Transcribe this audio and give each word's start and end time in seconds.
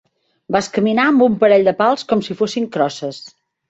Vas 0.55 0.69
caminar 0.77 1.05
amb 1.11 1.27
un 1.27 1.37
parell 1.45 1.71
de 1.71 1.77
pals 1.85 2.09
com 2.11 2.27
si 2.31 2.41
fossin 2.43 2.71
crosses. 2.79 3.27